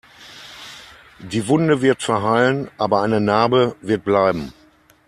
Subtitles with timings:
[1.19, 4.51] Die Wunde wird verheilen, aber eine Narbe wird bleiben.